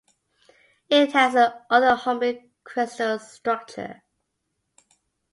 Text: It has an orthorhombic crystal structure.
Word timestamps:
It 0.89 1.11
has 1.11 1.35
an 1.35 1.51
orthorhombic 1.69 2.49
crystal 2.63 3.19
structure. 3.19 4.01